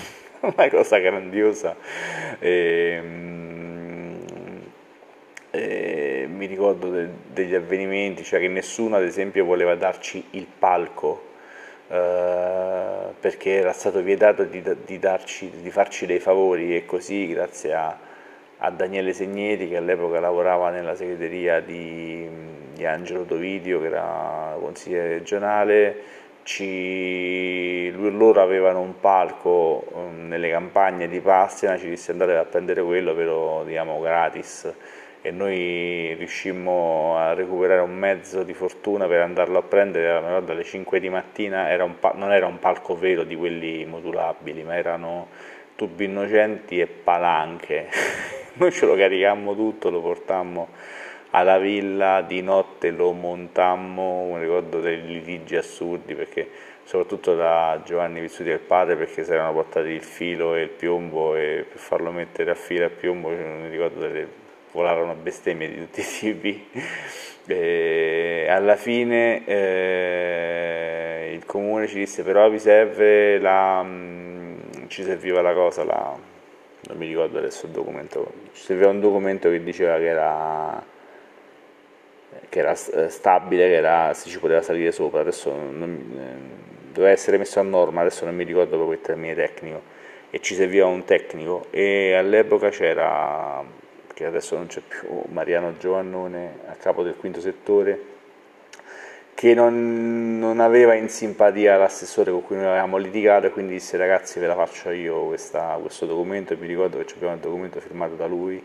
una 0.40 0.68
cosa 0.70 0.98
grandiosa. 0.98 1.76
E, 2.38 2.94
ehm, 2.96 4.18
eh, 5.50 5.99
mi 6.40 6.46
ricordo 6.46 6.88
de, 6.88 7.08
degli 7.26 7.54
avvenimenti, 7.54 8.24
cioè 8.24 8.40
che 8.40 8.48
nessuno 8.48 8.96
ad 8.96 9.02
esempio 9.02 9.44
voleva 9.44 9.74
darci 9.74 10.24
il 10.30 10.46
palco 10.46 11.28
eh, 11.88 13.12
perché 13.20 13.56
era 13.56 13.72
stato 13.72 14.00
vietato 14.00 14.44
di, 14.44 14.62
di, 14.86 14.98
darci, 14.98 15.50
di, 15.60 15.70
farci 15.70 16.06
dei 16.06 16.18
favori 16.18 16.74
e 16.74 16.86
così 16.86 17.26
grazie 17.28 17.74
a, 17.74 17.94
a 18.56 18.70
Daniele 18.70 19.12
Segneti 19.12 19.68
che 19.68 19.76
all'epoca 19.76 20.18
lavorava 20.18 20.70
nella 20.70 20.94
segreteria 20.94 21.60
di, 21.60 22.26
di 22.72 22.86
Angelo 22.86 23.24
Dovidio 23.24 23.78
che 23.82 23.86
era 23.88 24.56
consigliere 24.58 25.08
regionale. 25.18 26.18
Ci, 26.42 27.90
loro 27.92 28.40
avevano 28.40 28.80
un 28.80 28.98
palco 28.98 29.84
um, 29.92 30.26
nelle 30.26 30.48
campagne 30.50 31.06
di 31.06 31.20
Pastiana, 31.20 31.76
ci 31.76 31.90
disse 31.90 32.12
andare 32.12 32.38
a 32.38 32.44
prendere 32.44 32.82
quello, 32.82 33.14
però 33.14 33.62
diciamo 33.62 34.00
gratis 34.00 34.72
e 35.22 35.30
noi 35.30 36.14
riuscimmo 36.14 37.16
a 37.18 37.34
recuperare 37.34 37.80
un 37.80 37.94
mezzo 37.94 38.42
di 38.42 38.54
fortuna 38.54 39.06
per 39.06 39.20
andarlo 39.20 39.58
a 39.58 39.62
prendere, 39.62 40.06
era 40.06 40.36
alle 40.36 40.64
5 40.64 40.98
di 40.98 41.08
mattina, 41.10 41.68
era 41.68 41.88
non 42.14 42.32
era 42.32 42.46
un 42.46 42.58
palco 42.58 42.96
vero 42.96 43.24
di 43.24 43.36
quelli 43.36 43.84
modulabili, 43.84 44.62
ma 44.62 44.76
erano 44.76 45.28
tubi 45.76 46.06
innocenti 46.06 46.80
e 46.80 46.86
palanche. 46.86 47.88
Noi 48.54 48.72
ce 48.72 48.86
lo 48.86 48.94
caricammo 48.96 49.54
tutto, 49.54 49.90
lo 49.90 50.00
portammo 50.00 50.68
alla 51.30 51.58
villa, 51.58 52.22
di 52.22 52.42
notte 52.42 52.90
lo 52.90 53.12
montammo, 53.12 54.32
mi 54.32 54.40
ricordo 54.40 54.80
dei 54.80 55.06
litigi 55.06 55.56
assurdi 55.56 56.14
perché 56.14 56.48
soprattutto 56.82 57.36
da 57.36 57.80
Giovanni 57.84 58.20
Vizzuti 58.20 58.48
del 58.48 58.58
padre 58.58 58.96
perché 58.96 59.22
si 59.22 59.30
erano 59.30 59.52
portati 59.52 59.90
il 59.90 60.02
filo 60.02 60.56
e 60.56 60.62
il 60.62 60.70
piombo 60.70 61.36
e 61.36 61.64
per 61.68 61.78
farlo 61.78 62.10
mettere 62.10 62.50
a 62.50 62.56
filo 62.56 62.82
e 62.82 62.86
a 62.86 62.90
piombo 62.90 63.28
mi 63.28 63.68
ricordo 63.68 64.00
delle 64.00 64.39
volarono 64.72 65.14
bestemmie 65.14 65.68
di 65.68 65.78
tutti 65.78 66.00
i 66.00 66.04
tipi. 66.04 66.68
E 67.46 68.46
alla 68.48 68.76
fine 68.76 69.44
eh, 69.44 71.32
il 71.34 71.44
comune 71.46 71.88
ci 71.88 71.96
disse 71.96 72.22
però 72.22 72.48
vi 72.48 72.60
serve 72.60 73.38
la 73.38 73.82
mh, 73.82 73.88
mm, 73.88 74.86
ci 74.86 75.02
serviva 75.02 75.40
la 75.40 75.52
cosa 75.52 75.82
la, 75.82 76.16
non 76.16 76.96
mi 76.96 77.06
ricordo 77.06 77.38
adesso 77.38 77.66
il 77.66 77.72
documento 77.72 78.32
ci 78.52 78.62
serviva 78.62 78.90
un 78.90 79.00
documento 79.00 79.50
che 79.50 79.64
diceva 79.64 79.96
che 79.96 80.06
era 80.06 80.84
che 82.50 82.58
era 82.58 82.74
stabile, 82.74 83.68
che 83.68 83.74
era, 83.74 84.12
si 84.12 84.28
ci 84.28 84.38
poteva 84.38 84.60
salire 84.60 84.92
sopra, 84.92 85.20
adesso 85.20 85.52
non, 85.52 85.92
eh, 86.16 86.92
doveva 86.92 87.12
essere 87.12 87.38
messo 87.38 87.60
a 87.60 87.62
norma, 87.62 88.00
adesso 88.00 88.24
non 88.24 88.34
mi 88.34 88.44
ricordo 88.44 88.76
proprio 88.76 88.92
il 88.92 89.00
termine 89.00 89.34
tecnico, 89.34 89.82
e 90.30 90.40
ci 90.40 90.54
serviva 90.54 90.86
un 90.86 91.04
tecnico. 91.04 91.66
E 91.70 92.14
all'epoca 92.14 92.70
c'era, 92.70 93.62
che 94.20 94.26
adesso 94.26 94.54
non 94.54 94.66
c'è 94.66 94.82
più, 94.86 95.22
Mariano 95.28 95.78
Giovannone 95.78 96.58
a 96.66 96.74
capo 96.74 97.02
del 97.02 97.16
quinto 97.16 97.40
settore, 97.40 98.18
che 99.32 99.54
non, 99.54 100.38
non 100.38 100.60
aveva 100.60 100.92
in 100.92 101.08
simpatia 101.08 101.78
l'assessore 101.78 102.30
con 102.30 102.42
cui 102.42 102.56
noi 102.56 102.66
avevamo 102.66 102.98
litigato 102.98 103.46
e 103.46 103.50
quindi 103.50 103.72
disse 103.72 103.96
ragazzi 103.96 104.38
ve 104.38 104.46
la 104.46 104.54
faccio 104.54 104.90
io 104.90 105.24
questa, 105.24 105.78
questo 105.80 106.04
documento. 106.04 106.52
E 106.52 106.56
mi 106.56 106.66
ricordo 106.66 106.98
che 106.98 107.14
abbiamo 107.14 107.32
il 107.32 107.40
documento 107.40 107.80
firmato 107.80 108.14
da 108.14 108.26
lui 108.26 108.62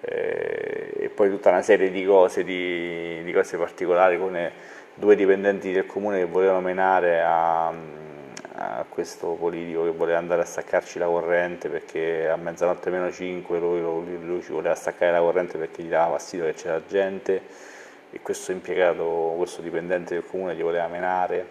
eh, 0.00 0.92
e 0.98 1.08
poi 1.10 1.28
tutta 1.28 1.50
una 1.50 1.60
serie 1.60 1.90
di 1.90 2.02
cose, 2.06 2.42
di, 2.42 3.22
di 3.22 3.32
cose 3.32 3.58
particolari 3.58 4.16
con 4.16 4.50
due 4.94 5.14
dipendenti 5.14 5.72
del 5.72 5.84
comune 5.84 6.20
che 6.20 6.24
volevano 6.24 6.62
menare 6.62 7.20
a, 7.20 7.70
a, 8.56 8.84
questo 8.88 9.28
politico 9.38 9.84
che 9.84 9.90
voleva 9.90 10.18
andare 10.18 10.42
a 10.42 10.44
staccarci 10.44 10.98
la 10.98 11.06
corrente 11.06 11.68
perché 11.68 12.28
a 12.28 12.36
mezzanotte 12.36 12.90
meno 12.90 13.10
5 13.10 13.58
lui, 13.58 13.80
lui, 13.80 14.18
lui 14.24 14.42
ci 14.42 14.52
voleva 14.52 14.74
staccare 14.74 15.12
la 15.12 15.20
corrente 15.20 15.58
perché 15.58 15.82
gli 15.82 15.88
dava 15.88 16.12
fastidio 16.12 16.46
che 16.46 16.54
c'era 16.54 16.80
gente 16.86 17.42
e 18.10 18.20
questo 18.22 18.52
impiegato, 18.52 19.34
questo 19.36 19.60
dipendente 19.60 20.14
del 20.14 20.24
comune 20.24 20.54
gli 20.54 20.62
voleva 20.62 20.86
menare. 20.86 21.46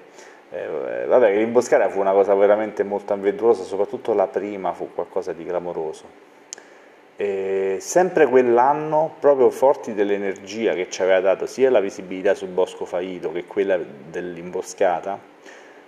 Eh, 0.51 1.05
vabbè, 1.05 1.35
l'imboscata 1.35 1.89
fu 1.89 2.00
una 2.00 2.12
cosa 2.12 2.33
veramente 2.33 2.83
molto 2.83 3.13
avventurosa, 3.13 3.63
soprattutto 3.63 4.13
la 4.13 4.27
prima 4.27 4.74
fu 4.74 4.89
qualcosa 4.93 5.33
di 5.33 5.45
clamoroso. 5.45 6.24
E 7.17 7.77
sempre 7.79 8.25
quell'anno, 8.25 9.15
proprio 9.19 9.50
forti 9.50 9.93
dell'energia 9.93 10.74
che 10.74 10.89
ci 10.89 11.01
aveva 11.01 11.21
dato 11.21 11.45
sia 11.45 11.69
la 11.69 11.79
visibilità 11.79 12.33
sul 12.33 12.50
Bosco 12.50 12.85
Faito 12.85 13.31
che 13.31 13.45
quella 13.45 13.77
dell'imboscata, 13.77 15.33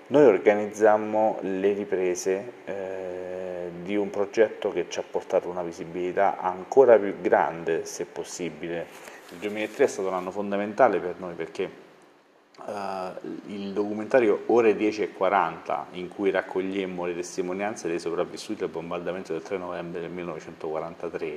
noi 0.08 0.26
organizzammo 0.26 1.40
le 1.42 1.74
riprese 1.74 2.54
eh, 2.66 3.70
di 3.84 3.96
un 3.96 4.10
progetto 4.10 4.72
che 4.72 4.86
ci 4.90 5.00
ha 5.00 5.04
portato 5.10 5.50
una 5.50 5.64
visibilità 5.64 6.38
ancora 6.40 6.98
più 6.98 7.20
grande, 7.20 7.86
se 7.86 8.06
possibile. 8.06 8.88
Il 9.32 9.38
2003 9.40 9.84
è 9.84 9.88
stato 9.88 10.08
un 10.08 10.14
anno 10.14 10.32
fondamentale 10.32 11.00
per 11.00 11.16
noi 11.20 11.34
perché 11.34 11.86
Uh, 12.58 13.14
il 13.46 13.72
documentario 13.72 14.46
Ore 14.48 14.76
10 14.76 15.04
e 15.04 15.14
40 15.14 15.90
in 15.92 16.10
cui 16.10 16.32
raccogliemmo 16.32 17.06
le 17.06 17.14
testimonianze 17.14 17.88
dei 17.88 18.00
sopravvissuti 18.00 18.64
al 18.64 18.70
bombardamento 18.70 19.32
del 19.32 19.44
3 19.44 19.58
novembre 19.58 20.02
del 20.02 20.10
1943 20.10 21.28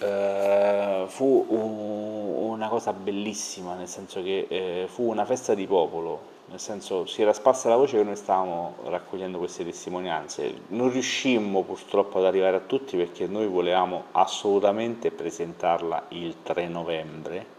uh, 0.00 0.02
eh, 0.02 1.04
fu 1.08 1.46
un, 1.50 2.52
una 2.52 2.68
cosa 2.68 2.94
bellissima 2.94 3.74
nel 3.74 3.86
senso 3.86 4.22
che 4.22 4.46
eh, 4.48 4.86
fu 4.88 5.08
una 5.08 5.26
festa 5.26 5.54
di 5.54 5.66
popolo 5.66 6.39
nel 6.50 6.58
senso 6.58 7.06
si 7.06 7.22
era 7.22 7.32
sparsa 7.32 7.68
la 7.68 7.76
voce 7.76 7.96
che 7.96 8.02
noi 8.02 8.16
stavamo 8.16 8.74
raccogliendo 8.84 9.38
queste 9.38 9.64
testimonianze. 9.64 10.62
Non 10.68 10.90
riuscimmo 10.90 11.62
purtroppo 11.62 12.18
ad 12.18 12.24
arrivare 12.24 12.56
a 12.56 12.60
tutti 12.60 12.96
perché 12.96 13.28
noi 13.28 13.46
volevamo 13.46 14.06
assolutamente 14.10 15.12
presentarla 15.12 16.06
il 16.08 16.42
3 16.42 16.66
novembre 16.66 17.58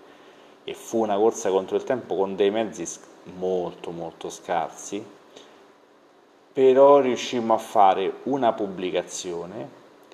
e 0.65 0.73
fu 0.73 1.01
una 1.01 1.15
corsa 1.15 1.49
contro 1.49 1.77
il 1.77 1.85
tempo 1.85 2.15
con 2.15 2.35
dei 2.35 2.51
mezzi 2.51 2.85
molto 3.37 3.91
molto 3.91 4.29
scarsi, 4.29 5.03
però 6.51 6.99
riuscimmo 6.99 7.53
a 7.53 7.57
fare 7.57 8.13
una 8.23 8.51
pubblicazione 8.51 9.69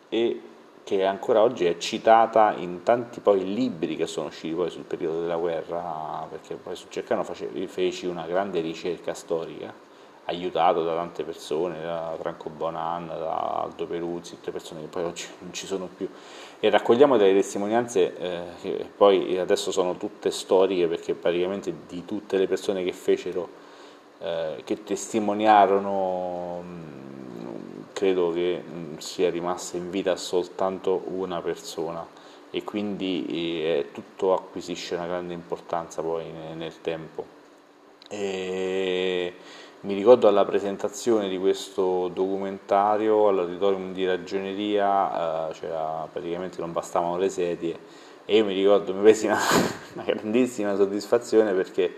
e 0.07 0.41
che 0.87 1.03
ancora 1.03 1.41
oggi 1.41 1.65
è 1.65 1.75
citata 1.75 2.53
in 2.55 2.81
tanti 2.81 3.19
poi 3.19 3.43
libri 3.53 3.97
che 3.97 4.07
sono 4.07 4.27
usciti 4.27 4.53
poi 4.53 4.69
sul 4.69 4.83
periodo 4.83 5.19
della 5.19 5.35
guerra, 5.35 6.25
perché 6.29 6.55
poi 6.55 6.77
su 6.77 6.85
Cercano 6.87 7.25
feci 7.25 8.05
una 8.05 8.25
grande 8.25 8.61
ricerca 8.61 9.13
storica 9.13 9.73
aiutato 10.23 10.85
da 10.85 10.95
tante 10.95 11.25
persone, 11.25 11.81
da 11.81 12.15
Franco 12.17 12.49
Bonan, 12.49 13.05
da 13.05 13.63
Aldo 13.63 13.85
Peruzzi, 13.85 14.35
tutte 14.35 14.51
persone 14.51 14.79
che 14.79 14.87
poi 14.87 15.03
oggi 15.03 15.25
non 15.39 15.51
ci 15.51 15.65
sono 15.65 15.89
più, 15.93 16.07
e 16.57 16.69
raccogliamo 16.69 17.17
delle 17.17 17.33
testimonianze 17.33 18.17
eh, 18.17 18.41
che 18.61 18.89
poi 18.95 19.37
adesso 19.37 19.73
sono 19.73 19.97
tutte 19.97 20.31
storiche 20.31 20.87
perché 20.87 21.15
praticamente 21.15 21.73
di 21.85 22.05
tutte 22.05 22.37
le 22.37 22.47
persone 22.47 22.85
che 22.85 22.93
fecero, 22.93 23.49
eh, 24.19 24.61
che 24.63 24.83
testimoniarono, 24.83 26.63
mm, 26.63 27.07
credo 27.97 28.31
che 28.31 28.61
mm, 28.63 28.97
sia 28.97 29.31
rimasta 29.31 29.75
in 29.75 29.89
vita 29.89 30.15
soltanto 30.15 31.01
una 31.07 31.41
persona 31.41 32.05
e 32.51 32.63
quindi 32.63 33.25
eh, 33.27 33.87
tutto 33.91 34.35
acquisisce 34.35 34.93
una 34.93 35.07
grande 35.07 35.33
importanza 35.33 36.03
poi 36.03 36.25
nel 36.53 36.79
tempo. 36.81 37.25
E 38.07 39.33
mi 39.81 39.95
ricordo 39.95 40.27
alla 40.27 40.45
presentazione 40.45 41.27
di 41.27 41.39
questo 41.39 42.09
documentario 42.09 43.29
all'auditorium 43.29 43.93
di 43.93 44.05
ragioneria, 44.05 45.49
eh, 45.49 45.53
cioè, 45.55 45.71
praticamente 46.11 46.59
non 46.59 46.71
bastavano 46.73 47.17
le 47.17 47.29
sedie 47.29 47.79
e 48.25 48.37
io 48.37 48.45
mi 48.45 48.53
ricordo 48.53 48.93
mi 48.93 49.01
presi 49.01 49.25
una, 49.25 49.39
una 49.95 50.03
grandissima 50.03 50.75
soddisfazione 50.75 51.51
perché 51.53 51.95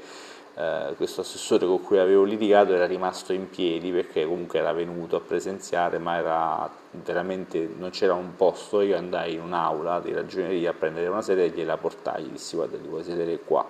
eh, 0.59 0.93
questo 0.97 1.21
assessore 1.21 1.65
con 1.65 1.81
cui 1.81 1.99
avevo 1.99 2.23
litigato 2.23 2.73
era 2.73 2.85
rimasto 2.85 3.31
in 3.31 3.49
piedi 3.49 3.91
perché 3.91 4.25
comunque 4.25 4.59
era 4.59 4.73
venuto 4.73 5.15
a 5.15 5.21
presenziare 5.21 5.99
ma 5.99 6.17
era 6.17 6.69
veramente 6.91 7.69
non 7.77 7.91
c'era 7.91 8.13
un 8.13 8.35
posto, 8.35 8.81
io 8.81 8.97
andai 8.97 9.35
in 9.35 9.41
un'aula 9.41 10.01
di 10.01 10.11
ragioneria 10.11 10.71
a 10.71 10.73
prendere 10.73 11.07
una 11.07 11.21
sedia 11.21 11.45
e 11.45 11.49
gliela 11.51 11.77
portai, 11.77 12.25
gli 12.25 12.31
dissi 12.31 12.57
guarda 12.57 12.77
ti 12.77 12.87
puoi 12.87 13.03
sedere 13.03 13.39
qua? 13.39 13.65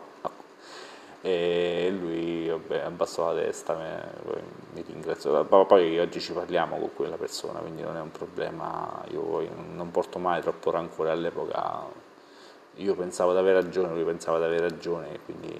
E 1.21 1.93
lui 1.99 2.47
vabbè, 2.47 2.79
abbassò 2.79 3.33
la 3.33 3.41
testa, 3.41 3.75
mi 4.73 4.81
ringrazio, 4.81 5.43
poi 5.43 5.99
oggi 5.99 6.19
ci 6.21 6.31
parliamo 6.31 6.77
con 6.77 6.89
quella 6.95 7.17
persona, 7.17 7.59
quindi 7.59 7.83
non 7.83 7.97
è 7.97 8.01
un 8.01 8.11
problema, 8.11 9.03
io 9.11 9.47
non 9.73 9.91
porto 9.91 10.17
mai 10.17 10.41
troppo 10.41 10.71
rancore 10.71 11.11
all'epoca, 11.11 11.83
io 12.75 12.95
pensavo 12.95 13.33
di 13.33 13.37
avere 13.37 13.61
ragione, 13.61 13.93
lui 13.93 14.03
pensava 14.03 14.37
di 14.37 14.45
avere 14.45 14.69
ragione, 14.69 15.19
quindi 15.25 15.53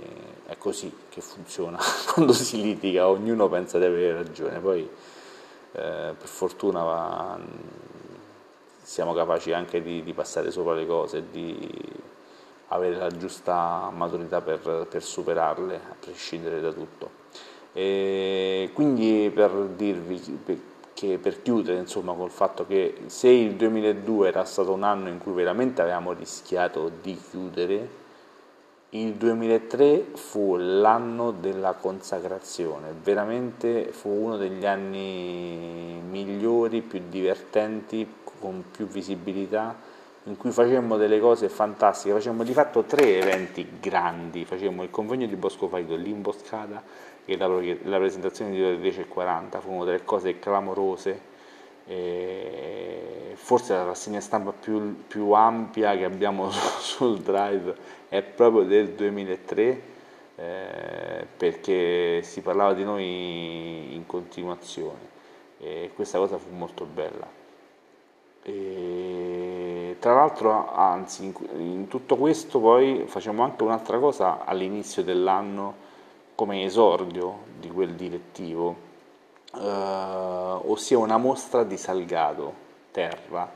è 0.46 0.58
così 0.58 0.92
che 1.10 1.22
funziona 1.22 1.78
quando 2.14 2.34
si 2.34 2.62
litiga, 2.62 3.08
ognuno 3.10 3.50
pensa 3.50 3.78
di 3.78 3.86
avere 3.86 4.14
ragione, 4.14 4.60
poi 4.60 4.82
eh, 4.82 6.14
per 6.18 6.28
fortuna 6.28 6.84
va, 6.84 7.40
siamo 8.82 9.14
capaci 9.14 9.52
anche 9.52 9.82
di, 9.82 10.04
di 10.04 10.14
passare 10.14 10.50
sopra 10.52 10.74
le 10.74 10.86
cose, 10.86 11.30
di 11.30 11.70
avere 12.70 12.96
la 12.96 13.10
giusta 13.10 13.92
maturità 13.94 14.42
per, 14.42 14.88
per 14.90 15.04
superarle, 15.04 15.76
a 15.76 15.96
prescindere 16.00 16.62
da 16.62 16.72
tutto. 16.72 17.18
E 17.74 18.72
quindi 18.74 19.32
per 19.34 19.52
dirvi 19.76 20.20
che 21.00 21.18
per 21.18 21.42
chiudere 21.42 21.80
insomma 21.80 22.14
col 22.14 22.30
fatto 22.30 22.68
che 22.68 23.04
se 23.06 23.30
il 23.30 23.54
2002 23.54 24.28
era 24.28 24.44
stato 24.44 24.74
un 24.74 24.84
anno 24.84 25.08
in 25.08 25.18
cui 25.18 25.32
veramente 25.32 25.82
avevamo 25.82 26.12
rischiato 26.12 26.92
di 27.02 27.18
chiudere, 27.30 27.98
il 28.90 29.14
2003 29.14 30.08
fu 30.16 30.58
l'anno 30.58 31.32
della 31.32 31.72
consacrazione, 31.74 32.94
veramente 33.02 33.94
fu 33.94 34.10
uno 34.10 34.36
degli 34.36 34.66
anni 34.66 36.02
migliori, 36.06 36.82
più 36.82 37.02
divertenti, 37.08 38.06
con 38.38 38.66
più 38.70 38.86
visibilità 38.86 39.78
in 40.24 40.36
cui 40.36 40.52
facemmo 40.52 40.98
delle 40.98 41.22
cose 41.22 41.48
fantastiche, 41.48 42.14
facemmo 42.14 42.44
di 42.44 42.52
fatto 42.52 42.84
tre 42.84 43.20
eventi 43.20 43.66
grandi, 43.80 44.44
facemmo 44.44 44.84
il 44.84 44.92
convegno 44.92 45.28
di 45.28 45.36
Bosco 45.38 45.70
Faito, 45.70 45.96
l'imboscata 45.96 46.84
e 47.30 47.38
la, 47.38 47.48
la 47.48 47.98
presentazione 47.98 48.52
di 48.52 48.90
10.40, 48.90 49.60
furono 49.60 49.86
delle 49.86 50.04
cose 50.04 50.40
clamorose, 50.40 51.22
forse 53.36 53.74
la 53.74 53.84
rassegna 53.84 54.20
stampa 54.20 54.52
più, 54.52 55.06
più, 55.08 55.32
ampia 55.32 55.96
che 55.96 56.06
abbiamo 56.06 56.50
sul 56.52 57.20
drive 57.20 57.76
è 58.10 58.22
proprio 58.22 58.64
del 58.64 58.90
2003 58.90 59.82
eh, 60.36 61.28
perché 61.36 62.22
si 62.24 62.42
parlava 62.42 62.74
di 62.74 62.84
noi 62.84 63.94
in 63.96 64.06
continuazione 64.06 65.08
e 65.60 65.92
questa 65.94 66.18
cosa 66.18 66.38
fu 66.38 66.50
molto 66.52 66.86
bella. 66.86 67.28
E, 68.44 69.98
tra 70.00 70.14
l'altro, 70.14 70.74
anzi, 70.74 71.26
in, 71.26 71.34
in, 71.58 71.88
tutto 71.88 72.16
questo 72.16 72.60
poi 72.60 73.04
facciamo 73.06 73.44
anche 73.44 73.64
un'altra 73.64 74.00
cosa 74.00 74.46
all'inizio 74.46 75.04
dell'anno 75.04 75.88
come 76.40 76.64
esordio 76.64 77.40
di 77.60 77.70
quel 77.70 77.96
direttivo, 77.96 78.74
eh, 79.56 79.60
ossia 79.60 80.98
una 80.98 81.18
mostra 81.18 81.66
di 81.66 81.76
Salgado 81.76 82.54
Terra, 82.92 83.52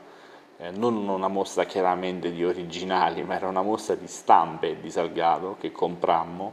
eh, 0.58 0.70
non 0.70 1.08
una 1.08 1.28
mostra 1.28 1.64
chiaramente 1.64 2.30
di 2.30 2.44
originali, 2.44 3.22
ma 3.22 3.36
era 3.36 3.48
una 3.48 3.62
mostra 3.62 3.94
di 3.94 4.06
stampe 4.06 4.80
di 4.82 4.90
Salgado 4.90 5.56
che 5.58 5.72
comprammo. 5.72 6.52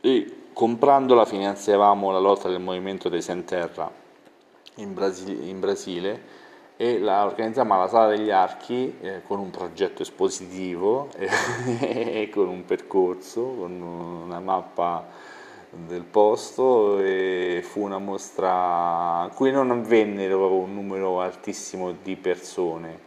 E 0.00 0.44
comprandola 0.52 1.24
finanziavamo 1.24 2.12
la 2.12 2.20
lotta 2.20 2.48
del 2.48 2.60
movimento 2.60 3.08
dei 3.08 3.20
Senterra 3.20 3.90
in, 4.76 4.94
Brasile, 4.94 5.44
in 5.44 5.58
Brasile 5.58 6.22
e 6.82 6.98
la 6.98 7.24
organizzammo 7.26 7.74
alla 7.74 7.86
Sala 7.86 8.08
degli 8.08 8.30
Archi 8.30 8.96
eh, 9.00 9.22
con 9.22 9.38
un 9.38 9.50
progetto 9.50 10.02
espositivo 10.02 11.10
e 11.78 12.28
con 12.34 12.48
un 12.48 12.64
percorso, 12.64 13.54
con 13.56 13.80
una 13.80 14.40
mappa 14.40 15.06
del 15.70 16.02
posto 16.02 16.98
e 16.98 17.60
fu 17.62 17.82
una 17.82 17.98
mostra 17.98 19.20
a 19.20 19.30
cui 19.32 19.52
non 19.52 19.70
avvennero 19.70 20.52
un 20.54 20.74
numero 20.74 21.20
altissimo 21.20 21.94
di 22.02 22.16
persone, 22.16 22.98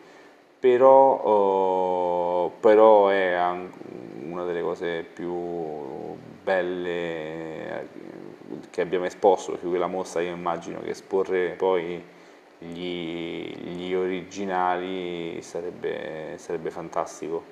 però, 0.57 1.21
oh, 1.21 2.51
però 2.61 3.09
è 3.09 3.37
una 4.23 4.45
delle 4.45 4.61
cose 4.61 5.03
più 5.03 6.15
belle 6.41 7.81
eh, 7.81 7.87
che 8.69 8.79
abbiamo 8.79 9.03
esposto, 9.03 9.51
perché 9.51 9.67
quella 9.67 9.87
mostra 9.87 10.21
io 10.21 10.33
immagino 10.33 10.79
che 10.79 10.91
esporre 10.91 11.55
poi 11.57 12.13
gli, 12.71 13.55
gli 13.55 13.93
originali 13.93 15.41
sarebbe, 15.41 16.35
sarebbe 16.37 16.71
fantastico 16.71 17.43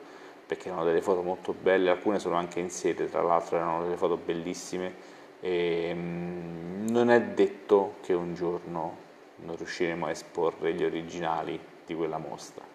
perché 0.45 0.67
erano 0.67 0.83
delle 0.83 1.01
foto 1.01 1.21
molto 1.21 1.53
belle, 1.53 1.89
alcune 1.89 2.19
sono 2.19 2.35
anche 2.35 2.59
in 2.59 2.69
sede, 2.69 3.09
tra 3.09 3.21
l'altro 3.21 3.57
erano 3.57 3.83
delle 3.83 3.97
foto 3.97 4.17
bellissime 4.17 4.93
e 5.39 5.91
mm, 5.93 6.87
non 6.87 7.09
è 7.09 7.21
detto 7.21 7.95
che 8.01 8.13
un 8.13 8.33
giorno 8.33 8.97
non 9.37 9.55
riusciremo 9.55 10.05
a 10.05 10.09
esporre 10.09 10.73
gli 10.73 10.83
originali 10.83 11.59
di 11.85 11.95
quella 11.95 12.17
mostra. 12.17 12.72